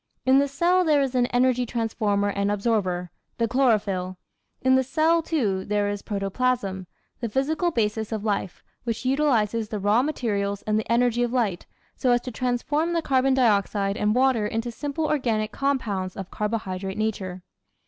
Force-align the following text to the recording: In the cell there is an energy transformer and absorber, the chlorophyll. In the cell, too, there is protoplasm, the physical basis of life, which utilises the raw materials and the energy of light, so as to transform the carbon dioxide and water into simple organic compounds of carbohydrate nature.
In 0.25 0.39
the 0.39 0.47
cell 0.47 0.83
there 0.83 1.03
is 1.03 1.13
an 1.13 1.27
energy 1.27 1.63
transformer 1.63 2.29
and 2.29 2.49
absorber, 2.51 3.11
the 3.37 3.47
chlorophyll. 3.47 4.17
In 4.63 4.73
the 4.73 4.81
cell, 4.83 5.21
too, 5.21 5.63
there 5.63 5.89
is 5.89 6.01
protoplasm, 6.01 6.87
the 7.19 7.29
physical 7.29 7.69
basis 7.69 8.11
of 8.11 8.23
life, 8.25 8.63
which 8.83 9.05
utilises 9.05 9.69
the 9.69 9.77
raw 9.77 10.01
materials 10.01 10.63
and 10.63 10.79
the 10.79 10.91
energy 10.91 11.21
of 11.21 11.31
light, 11.31 11.67
so 11.95 12.09
as 12.13 12.21
to 12.21 12.31
transform 12.31 12.93
the 12.93 13.03
carbon 13.03 13.35
dioxide 13.35 13.95
and 13.95 14.15
water 14.15 14.47
into 14.47 14.71
simple 14.71 15.05
organic 15.05 15.51
compounds 15.51 16.17
of 16.17 16.31
carbohydrate 16.31 16.97
nature. 16.97 17.43